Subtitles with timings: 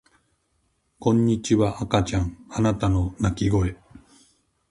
[0.97, 3.77] こんにちは赤ちゃんあなたの泣き声